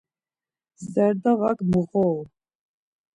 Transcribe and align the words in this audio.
Zerdavak 0.91 1.59
mğoru. 1.69 2.13